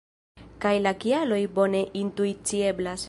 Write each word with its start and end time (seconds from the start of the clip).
Kaj 0.63 0.71
la 0.85 0.93
kialoj 1.03 1.41
bone 1.59 1.83
intuicieblas. 2.05 2.99